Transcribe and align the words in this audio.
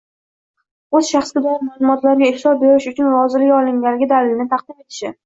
o‘z 0.99 1.09
shaxsga 1.15 1.43
doir 1.45 1.59
ma’lumotlariga 1.67 2.29
ishlov 2.37 2.57
berish 2.63 2.87
uchun 2.95 3.13
roziligi 3.17 3.55
olinganligi 3.59 4.09
dalilini 4.15 4.49
taqdim 4.57 4.79
etishi; 4.83 5.13